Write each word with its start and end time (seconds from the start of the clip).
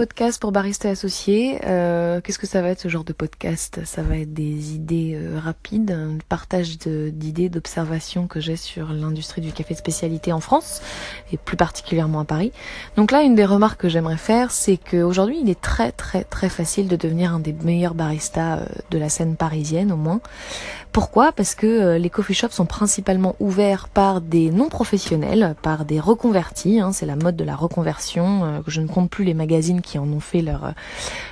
Podcast 0.00 0.40
pour 0.40 0.50
barista 0.50 0.88
associé. 0.88 1.60
Euh, 1.66 2.22
Qu'est-ce 2.22 2.38
que 2.38 2.46
ça 2.46 2.62
va 2.62 2.70
être 2.70 2.80
ce 2.80 2.88
genre 2.88 3.04
de 3.04 3.12
podcast? 3.12 3.82
Ça 3.84 4.00
va 4.00 4.16
être 4.16 4.32
des 4.32 4.72
idées 4.72 5.12
euh, 5.14 5.38
rapides, 5.38 5.90
un 5.90 6.16
partage 6.26 6.78
d'idées, 6.78 7.50
d'observations 7.50 8.26
que 8.26 8.40
j'ai 8.40 8.56
sur 8.56 8.94
l'industrie 8.94 9.42
du 9.42 9.52
café 9.52 9.74
de 9.74 9.78
spécialité 9.78 10.32
en 10.32 10.40
France 10.40 10.80
et 11.34 11.36
plus 11.36 11.58
particulièrement 11.58 12.20
à 12.20 12.24
Paris. 12.24 12.50
Donc 12.96 13.10
là, 13.10 13.20
une 13.20 13.34
des 13.34 13.44
remarques 13.44 13.78
que 13.78 13.90
j'aimerais 13.90 14.16
faire, 14.16 14.52
c'est 14.52 14.78
qu'aujourd'hui, 14.78 15.38
il 15.42 15.50
est 15.50 15.60
très 15.60 15.92
très 15.92 16.24
très 16.24 16.48
facile 16.48 16.88
de 16.88 16.96
devenir 16.96 17.34
un 17.34 17.38
des 17.38 17.52
meilleurs 17.52 17.92
baristas 17.92 18.60
euh, 18.60 18.64
de 18.90 18.96
la 18.96 19.10
scène 19.10 19.36
parisienne 19.36 19.92
au 19.92 19.96
moins. 19.96 20.22
Pourquoi? 20.92 21.30
Parce 21.30 21.54
que 21.54 21.66
euh, 21.66 21.98
les 21.98 22.10
coffee 22.10 22.34
shops 22.34 22.50
sont 22.50 22.66
principalement 22.66 23.36
ouverts 23.38 23.88
par 23.88 24.20
des 24.20 24.50
non 24.50 24.68
professionnels, 24.68 25.54
par 25.62 25.84
des 25.84 26.00
reconvertis. 26.00 26.80
Hein, 26.80 26.90
c'est 26.92 27.06
la 27.06 27.14
mode 27.14 27.36
de 27.36 27.44
la 27.44 27.54
reconversion. 27.54 28.44
Euh, 28.44 28.60
je 28.66 28.80
ne 28.80 28.88
compte 28.88 29.08
plus 29.08 29.24
les 29.24 29.34
magazines 29.34 29.82
qui 29.82 29.98
en 29.98 30.08
ont 30.08 30.20
fait 30.20 30.42
leur 30.42 30.74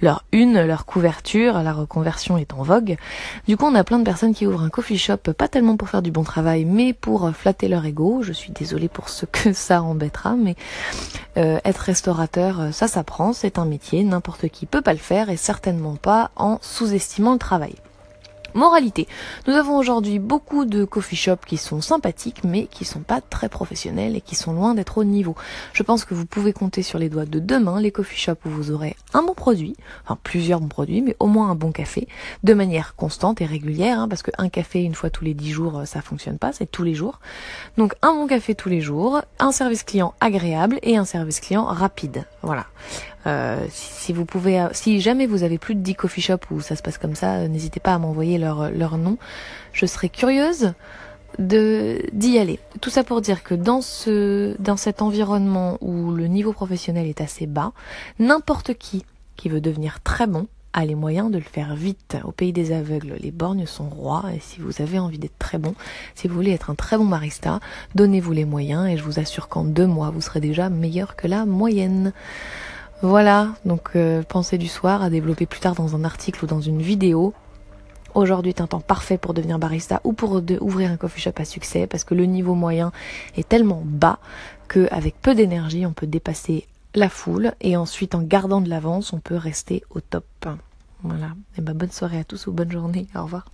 leur 0.00 0.24
une, 0.32 0.62
leur 0.62 0.86
couverture. 0.86 1.62
La 1.62 1.74
reconversion 1.74 2.38
est 2.38 2.54
en 2.54 2.62
vogue. 2.62 2.96
Du 3.46 3.58
coup, 3.58 3.66
on 3.66 3.74
a 3.74 3.84
plein 3.84 3.98
de 3.98 4.04
personnes 4.04 4.34
qui 4.34 4.46
ouvrent 4.46 4.62
un 4.62 4.70
coffee 4.70 4.96
shop, 4.96 5.18
pas 5.18 5.48
tellement 5.48 5.76
pour 5.76 5.90
faire 5.90 6.02
du 6.02 6.10
bon 6.10 6.24
travail, 6.24 6.64
mais 6.64 6.94
pour 6.94 7.30
flatter 7.34 7.68
leur 7.68 7.84
ego. 7.84 8.22
Je 8.22 8.32
suis 8.32 8.52
désolée 8.52 8.88
pour 8.88 9.10
ce 9.10 9.26
que 9.26 9.52
ça 9.52 9.82
embêtera, 9.82 10.34
mais 10.34 10.56
euh, 11.36 11.58
être 11.66 11.78
restaurateur, 11.78 12.72
ça 12.72 12.88
s'apprend, 12.88 13.34
c'est 13.34 13.58
un 13.58 13.66
métier. 13.66 14.02
N'importe 14.02 14.48
qui 14.48 14.64
peut 14.64 14.82
pas 14.82 14.94
le 14.94 14.98
faire 14.98 15.28
et 15.28 15.36
certainement 15.36 15.96
pas 15.96 16.30
en 16.36 16.58
sous-estimant 16.62 17.34
le 17.34 17.38
travail. 17.38 17.74
Moralité. 18.54 19.08
Nous 19.46 19.54
avons 19.54 19.76
aujourd'hui 19.76 20.18
beaucoup 20.18 20.64
de 20.64 20.84
coffee 20.84 21.16
shops 21.16 21.46
qui 21.46 21.56
sont 21.56 21.80
sympathiques 21.80 22.44
mais 22.44 22.66
qui 22.66 22.84
sont 22.84 23.00
pas 23.00 23.20
très 23.20 23.48
professionnels 23.48 24.16
et 24.16 24.20
qui 24.20 24.34
sont 24.34 24.52
loin 24.52 24.74
d'être 24.74 24.98
au 24.98 25.04
niveau. 25.04 25.34
Je 25.72 25.82
pense 25.82 26.04
que 26.04 26.14
vous 26.14 26.26
pouvez 26.26 26.52
compter 26.52 26.82
sur 26.82 26.98
les 26.98 27.08
doigts 27.08 27.24
de 27.24 27.38
demain 27.38 27.80
les 27.80 27.90
coffee 27.90 28.18
shops 28.18 28.44
où 28.44 28.50
vous 28.50 28.70
aurez 28.70 28.96
un 29.14 29.22
bon 29.22 29.34
produit, 29.34 29.76
enfin 30.04 30.18
plusieurs 30.22 30.60
bons 30.60 30.68
produits, 30.68 31.02
mais 31.02 31.16
au 31.18 31.26
moins 31.26 31.50
un 31.50 31.54
bon 31.54 31.72
café, 31.72 32.08
de 32.42 32.54
manière 32.54 32.94
constante 32.96 33.40
et 33.40 33.46
régulière, 33.46 34.00
hein, 34.00 34.08
parce 34.08 34.22
qu'un 34.22 34.48
café 34.48 34.82
une 34.82 34.94
fois 34.94 35.10
tous 35.10 35.24
les 35.24 35.34
dix 35.34 35.50
jours, 35.50 35.80
euh, 35.80 35.84
ça 35.84 36.02
fonctionne 36.02 36.38
pas, 36.38 36.52
c'est 36.52 36.70
tous 36.70 36.82
les 36.82 36.94
jours. 36.94 37.20
Donc 37.76 37.94
un 38.02 38.12
bon 38.12 38.26
café 38.26 38.54
tous 38.54 38.68
les 38.68 38.80
jours, 38.80 39.22
un 39.38 39.52
service 39.52 39.82
client 39.82 40.14
agréable 40.20 40.78
et 40.82 40.96
un 40.96 41.04
service 41.04 41.40
client 41.40 41.64
rapide. 41.64 42.24
Voilà. 42.42 42.66
Euh, 43.26 43.64
si, 43.70 44.12
vous 44.12 44.24
pouvez, 44.24 44.60
euh, 44.60 44.68
si 44.72 45.00
jamais 45.00 45.26
vous 45.26 45.44
avez 45.44 45.58
plus 45.58 45.74
de 45.74 45.80
10 45.80 45.94
coffee 45.94 46.20
shops 46.20 46.50
où 46.50 46.60
ça 46.60 46.74
se 46.74 46.82
passe 46.82 46.98
comme 46.98 47.14
ça, 47.14 47.46
n'hésitez 47.46 47.78
pas 47.78 47.94
à 47.94 47.98
m'envoyer 47.98 48.36
leur, 48.42 48.98
nom. 48.98 49.16
Je 49.72 49.86
serais 49.86 50.08
curieuse 50.08 50.72
d'y 51.38 52.38
aller. 52.38 52.60
Tout 52.80 52.90
ça 52.90 53.04
pour 53.04 53.22
dire 53.22 53.42
que 53.42 53.54
dans 53.54 53.80
ce 53.80 54.54
dans 54.58 54.76
cet 54.76 55.00
environnement 55.00 55.78
où 55.80 56.10
le 56.10 56.26
niveau 56.26 56.52
professionnel 56.52 57.06
est 57.06 57.22
assez 57.22 57.46
bas, 57.46 57.72
n'importe 58.18 58.74
qui 58.74 59.04
qui 59.36 59.48
veut 59.48 59.62
devenir 59.62 60.02
très 60.02 60.26
bon 60.26 60.46
a 60.72 60.84
les 60.84 60.94
moyens 60.94 61.30
de 61.30 61.38
le 61.38 61.44
faire 61.44 61.74
vite. 61.74 62.16
Au 62.24 62.32
pays 62.32 62.52
des 62.52 62.72
aveugles, 62.72 63.16
les 63.20 63.30
borgnes 63.30 63.66
sont 63.66 63.88
rois 63.88 64.24
et 64.34 64.40
si 64.40 64.60
vous 64.60 64.80
avez 64.80 64.98
envie 64.98 65.18
d'être 65.18 65.38
très 65.38 65.58
bon, 65.58 65.74
si 66.14 66.28
vous 66.28 66.34
voulez 66.34 66.52
être 66.52 66.70
un 66.70 66.74
très 66.74 66.96
bon 66.96 67.04
barista, 67.04 67.60
donnez-vous 67.94 68.32
les 68.32 68.44
moyens 68.44 68.88
et 68.88 68.96
je 68.96 69.02
vous 69.02 69.18
assure 69.18 69.48
qu'en 69.48 69.64
deux 69.64 69.86
mois, 69.86 70.10
vous 70.10 70.20
serez 70.20 70.40
déjà 70.40 70.70
meilleur 70.70 71.16
que 71.16 71.26
la 71.26 71.44
moyenne. 71.44 72.12
Voilà, 73.02 73.48
donc 73.64 73.90
euh, 73.96 74.22
pensée 74.22 74.58
du 74.58 74.68
soir 74.68 75.02
à 75.02 75.10
développer 75.10 75.44
plus 75.44 75.60
tard 75.60 75.74
dans 75.74 75.96
un 75.96 76.04
article 76.04 76.44
ou 76.44 76.46
dans 76.46 76.60
une 76.60 76.80
vidéo. 76.80 77.34
Aujourd'hui 78.14 78.50
est 78.50 78.60
un 78.60 78.66
temps 78.66 78.80
parfait 78.80 79.16
pour 79.16 79.32
devenir 79.32 79.58
barista 79.58 80.00
ou 80.04 80.12
pour 80.12 80.42
ouvrir 80.60 80.90
un 80.90 80.96
coffee 80.96 81.20
shop 81.20 81.32
à 81.36 81.44
succès 81.44 81.86
parce 81.86 82.04
que 82.04 82.14
le 82.14 82.26
niveau 82.26 82.54
moyen 82.54 82.92
est 83.36 83.48
tellement 83.48 83.82
bas 83.84 84.18
qu'avec 84.68 85.14
peu 85.20 85.34
d'énergie 85.34 85.86
on 85.86 85.92
peut 85.92 86.06
dépasser 86.06 86.66
la 86.94 87.08
foule 87.08 87.52
et 87.62 87.76
ensuite 87.76 88.14
en 88.14 88.20
gardant 88.20 88.60
de 88.60 88.68
l'avance 88.68 89.14
on 89.14 89.18
peut 89.18 89.36
rester 89.36 89.82
au 89.90 90.00
top. 90.00 90.26
Voilà, 91.02 91.30
et 91.56 91.62
ben 91.62 91.74
bonne 91.74 91.90
soirée 91.90 92.18
à 92.18 92.24
tous 92.24 92.46
ou 92.46 92.52
bonne 92.52 92.70
journée, 92.70 93.08
au 93.16 93.22
revoir. 93.22 93.46